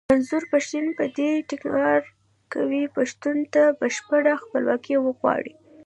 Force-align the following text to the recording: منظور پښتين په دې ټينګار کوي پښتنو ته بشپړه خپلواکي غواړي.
منظور 0.11 0.43
پښتين 0.53 0.85
په 0.97 1.05
دې 1.17 1.29
ټينګار 1.49 2.01
کوي 2.53 2.83
پښتنو 2.95 3.43
ته 3.53 3.63
بشپړه 3.79 4.33
خپلواکي 4.43 4.95
غواړي. 5.19 5.53